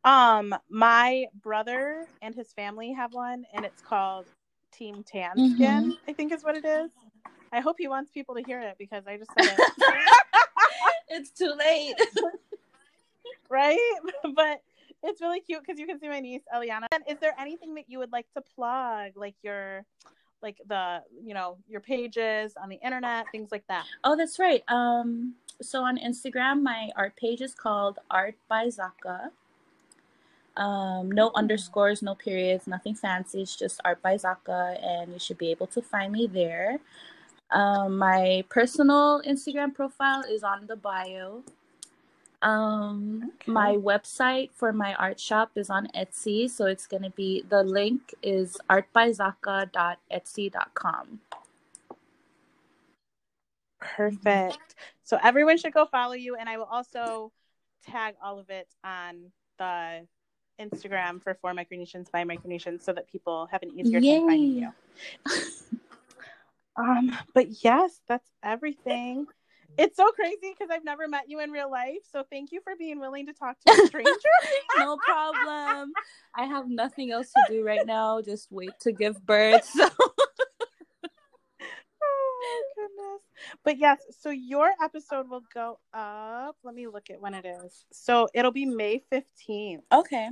Um, 0.05 0.55
my 0.71 1.27
brother 1.43 2.07
and 2.23 2.35
his 2.35 2.51
family 2.55 2.93
have 2.93 3.13
one, 3.13 3.45
and 3.53 3.65
it's 3.65 3.83
called 3.83 4.27
Team 4.73 5.03
Tan 5.03 5.37
Mhm. 5.37 5.55
Skin. 5.55 5.99
I 6.07 6.13
think 6.15 6.33
is 6.33 6.43
what 6.45 6.57
it 6.57 6.65
is. 6.65 6.91
I 7.53 7.61
hope 7.61 7.77
he 7.79 7.89
wants 7.89 8.11
people 8.11 8.35
to 8.37 8.43
hear 8.43 8.61
it 8.61 8.77
because 8.79 9.07
I 9.07 9.17
just 9.19 9.31
said 9.39 9.59
it 9.59 9.73
it's 11.09 11.31
too 11.31 11.53
late 11.53 11.97
right. 13.51 13.99
But 14.35 14.63
it's 15.03 15.21
really 15.21 15.41
cute 15.41 15.61
because 15.65 15.79
you 15.79 15.87
can 15.87 15.99
see 15.99 16.09
my 16.09 16.21
niece 16.21 16.43
Eliana. 16.55 16.87
And 16.93 17.05
is 17.09 17.19
there 17.21 17.35
anything 17.39 17.75
that 17.75 17.85
you 17.89 17.99
would 17.99 18.13
like 18.13 18.27
to 18.35 18.43
plug, 18.43 19.13
like 19.17 19.35
your, 19.43 19.85
like 20.43 20.59
the, 20.67 21.03
you 21.25 21.35
know, 21.35 21.59
your 21.69 21.81
pages 21.81 22.55
on 22.61 22.69
the 22.69 22.77
internet, 22.77 23.27
things 23.33 23.51
like 23.51 23.67
that? 23.69 23.85
Oh, 24.05 24.17
that's 24.17 24.39
right. 24.39 24.63
Um, 24.69 25.35
so 25.61 25.83
on 25.83 25.99
Instagram, 25.99 26.63
my 26.63 26.91
art 26.97 27.17
page 27.17 27.41
is 27.41 27.55
called 27.55 27.99
Art 28.11 28.37
by 28.49 28.67
Zaka. 28.67 29.31
Um, 30.57 31.11
no 31.11 31.31
underscores, 31.37 32.03
no 32.03 32.15
periods, 32.15 32.67
nothing 32.67 32.95
fancy. 32.95 33.43
It's 33.43 33.57
just 33.57 33.81
Art 33.85 34.03
by 34.03 34.17
Zaka, 34.17 34.85
and 34.85 35.13
you 35.13 35.19
should 35.19 35.39
be 35.39 35.51
able 35.51 35.69
to 35.69 35.81
find 35.81 36.13
me 36.13 36.27
there. 36.27 36.81
Um, 37.51 37.99
my 37.99 38.45
personal 38.49 39.23
Instagram 39.27 39.75
profile 39.75 40.23
is 40.29 40.43
on 40.43 40.67
the 40.67 40.77
bio. 40.77 41.43
Um, 42.43 43.33
Okay. 43.35 43.53
my 43.53 43.77
website 43.77 44.51
for 44.53 44.73
my 44.73 44.95
art 44.95 45.19
shop 45.19 45.51
is 45.57 45.71
on 45.71 45.89
Etsy, 45.95 46.49
so 46.49 46.67
it's 46.67 46.87
gonna 46.87 47.11
be 47.11 47.43
the 47.49 47.63
link 47.63 48.15
is 48.23 48.57
artbyzaka.etsy.com. 48.71 51.21
Perfect. 53.81 54.75
So 55.03 55.19
everyone 55.23 55.59
should 55.59 55.73
go 55.73 55.87
follow 55.87 56.15
you, 56.15 56.37
and 56.37 56.49
I 56.49 56.59
will 56.59 56.69
also 56.71 57.33
tag 57.85 58.15
all 58.23 58.39
of 58.39 58.51
it 58.51 58.69
on 58.85 59.33
the 59.59 60.07
Instagram 60.61 61.21
for 61.23 61.35
For 61.35 61.53
Micronesians 61.53 62.11
by 62.11 62.25
Micronesians, 62.25 62.83
so 62.83 62.93
that 62.93 63.11
people 63.11 63.47
have 63.51 63.63
an 63.63 63.71
easier 63.79 64.01
time 64.01 64.27
finding 64.27 64.53
Yay. 64.53 64.61
you. 64.61 64.73
Um, 66.79 67.11
but 67.35 67.65
yes, 67.65 68.01
that's 68.07 68.31
everything. 68.41 69.27
It's 69.79 69.97
so 69.97 70.11
crazy 70.11 70.53
because 70.59 70.71
I've 70.73 70.85
never 70.85 71.07
met 71.07 71.29
you 71.29 71.39
in 71.39 71.53
real 71.53 71.71
life. 71.71 71.99
So 72.13 72.25
thank 72.29 72.51
you 72.51 72.61
for 72.63 72.73
being 72.77 72.99
willing 72.99 73.27
to 73.27 73.33
talk 73.33 73.57
to 73.65 73.73
a 73.73 73.87
stranger. 73.87 74.11
no 74.79 74.99
problem. 75.07 75.93
I 76.35 76.47
have 76.47 76.69
nothing 76.69 77.13
else 77.13 77.29
to 77.29 77.43
do 77.49 77.65
right 77.65 77.87
now. 77.87 78.21
Just 78.21 78.51
wait 78.51 78.73
to 78.81 78.91
give 78.91 79.25
birth. 79.25 79.65
So 79.65 79.89
oh 82.03 82.63
goodness. 82.75 83.23
But 83.65 83.79
yes, 83.79 84.01
so 84.19 84.31
your 84.31 84.69
episode 84.83 85.31
will 85.31 85.45
go 85.55 85.79
up. 85.95 86.57
Let 86.65 86.75
me 86.75 86.89
look 86.89 87.09
at 87.11 87.21
when 87.21 87.35
it 87.35 87.47
is. 87.47 87.85
So 87.93 88.29
it'll 88.35 88.51
be 88.51 88.67
May 88.67 89.01
15th. 89.13 89.83
okay. 89.93 90.29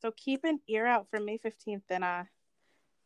So 0.00 0.10
keep 0.16 0.42
an 0.42 0.58
ear 0.68 0.86
out 0.86 1.06
for 1.08 1.20
May 1.20 1.38
15th 1.38 1.82
and 1.88 2.02
uh 2.02 2.24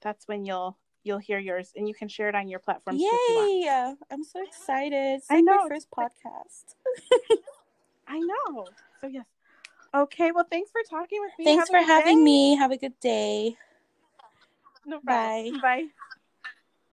that's 0.00 0.26
when 0.26 0.46
you'll 0.46 0.78
you'll 1.06 1.18
hear 1.18 1.38
yours 1.38 1.72
and 1.76 1.88
you 1.88 1.94
can 1.94 2.08
share 2.08 2.28
it 2.28 2.34
on 2.34 2.48
your 2.48 2.58
platforms 2.58 3.00
too 3.00 3.06
if 3.06 3.28
you 3.28 3.34
want. 3.36 3.50
Yay! 3.50 3.94
I'm 4.10 4.24
so 4.24 4.42
excited. 4.42 5.16
It's 5.18 5.30
I 5.30 5.36
like 5.36 5.44
know, 5.44 5.56
my 5.62 5.68
first 5.68 5.88
podcast. 5.90 6.74
I 8.08 8.18
know. 8.18 8.66
So 9.00 9.06
yes. 9.06 9.24
Okay, 9.94 10.32
well 10.32 10.46
thanks 10.50 10.70
for 10.70 10.80
talking 10.90 11.20
with 11.22 11.32
me. 11.38 11.44
Thanks 11.44 11.70
Have 11.70 11.80
for 11.80 11.86
having 11.86 12.18
day. 12.18 12.24
me. 12.24 12.56
Have 12.56 12.72
a 12.72 12.76
good 12.76 12.98
day. 13.00 13.56
No 14.84 15.00
problem. 15.00 15.60
Bye. 15.60 15.86